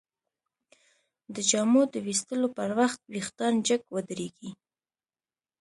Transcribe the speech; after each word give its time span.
د 1.33 1.35
جامو 1.49 1.83
د 1.93 1.95
ویستلو 2.05 2.47
پر 2.57 2.69
وخت 2.79 2.99
وېښتان 3.13 3.53
جګ 3.67 3.81
ودریږي. 3.93 4.49